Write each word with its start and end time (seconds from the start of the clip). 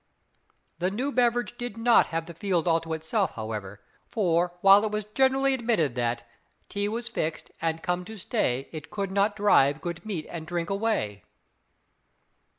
The 0.79 0.89
new 0.89 1.11
beverage 1.11 1.59
did 1.59 1.77
not 1.77 2.07
have 2.07 2.25
the 2.25 2.33
field 2.33 2.67
all 2.67 2.79
to 2.81 2.93
itself, 2.93 3.33
however, 3.35 3.83
for, 4.09 4.55
while 4.61 4.83
it 4.83 4.91
was 4.91 5.05
generally 5.05 5.53
admitted 5.53 5.93
that 5.93 6.27
Tea 6.69 6.87
was 6.89 7.07
fixed, 7.07 7.51
and 7.61 7.83
come 7.83 8.03
to 8.05 8.17
stay. 8.17 8.67
It 8.71 8.89
could 8.89 9.11
not 9.11 9.35
drive 9.35 9.79
good 9.79 10.03
meat 10.03 10.25
and 10.27 10.47
drink 10.47 10.71
away. 10.71 11.21